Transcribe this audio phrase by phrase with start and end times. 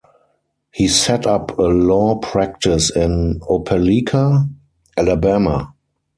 [0.71, 4.49] He set up a law practice in Opelika,
[4.97, 5.75] Alabama.